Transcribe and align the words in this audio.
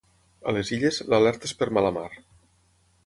A 0.51 0.53
les 0.55 0.71
Illes, 0.77 0.97
l’alerta 1.13 1.49
és 1.51 1.55
per 1.63 1.69
mala 1.79 1.93
mar. 1.99 2.09